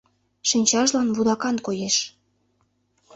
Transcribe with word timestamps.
Шинчажлан 0.49 1.07
вудакан 1.15 1.57
коеш. 1.65 1.95